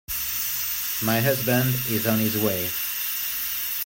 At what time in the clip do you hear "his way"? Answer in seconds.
2.17-2.69